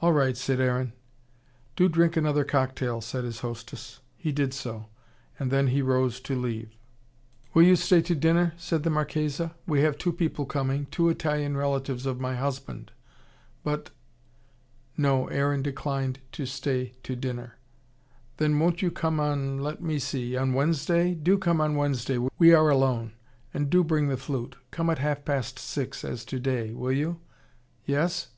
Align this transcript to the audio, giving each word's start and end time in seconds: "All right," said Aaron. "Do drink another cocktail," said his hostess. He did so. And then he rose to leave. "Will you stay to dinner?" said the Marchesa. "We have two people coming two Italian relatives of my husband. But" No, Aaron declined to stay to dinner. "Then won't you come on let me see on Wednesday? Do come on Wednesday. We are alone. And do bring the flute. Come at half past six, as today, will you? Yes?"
"All 0.00 0.12
right," 0.12 0.36
said 0.36 0.60
Aaron. 0.60 0.92
"Do 1.76 1.88
drink 1.88 2.16
another 2.16 2.42
cocktail," 2.42 3.00
said 3.00 3.22
his 3.22 3.38
hostess. 3.42 4.00
He 4.16 4.32
did 4.32 4.52
so. 4.52 4.86
And 5.38 5.52
then 5.52 5.68
he 5.68 5.82
rose 5.82 6.18
to 6.22 6.34
leave. 6.34 6.76
"Will 7.54 7.62
you 7.62 7.76
stay 7.76 8.02
to 8.02 8.16
dinner?" 8.16 8.54
said 8.56 8.82
the 8.82 8.90
Marchesa. 8.90 9.54
"We 9.64 9.82
have 9.82 9.98
two 9.98 10.12
people 10.12 10.46
coming 10.46 10.86
two 10.86 11.08
Italian 11.10 11.56
relatives 11.56 12.06
of 12.06 12.18
my 12.18 12.34
husband. 12.34 12.90
But" 13.62 13.90
No, 14.96 15.28
Aaron 15.28 15.62
declined 15.62 16.18
to 16.32 16.44
stay 16.44 16.94
to 17.04 17.14
dinner. 17.14 17.54
"Then 18.38 18.58
won't 18.58 18.82
you 18.82 18.90
come 18.90 19.20
on 19.20 19.60
let 19.62 19.80
me 19.80 20.00
see 20.00 20.36
on 20.36 20.54
Wednesday? 20.54 21.14
Do 21.14 21.38
come 21.38 21.60
on 21.60 21.76
Wednesday. 21.76 22.18
We 22.36 22.52
are 22.52 22.68
alone. 22.68 23.12
And 23.54 23.70
do 23.70 23.84
bring 23.84 24.08
the 24.08 24.16
flute. 24.16 24.56
Come 24.72 24.90
at 24.90 24.98
half 24.98 25.24
past 25.24 25.60
six, 25.60 26.04
as 26.04 26.24
today, 26.24 26.72
will 26.72 26.90
you? 26.90 27.20
Yes?" 27.84 28.30